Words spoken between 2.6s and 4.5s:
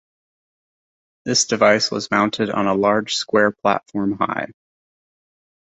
a large square platform high.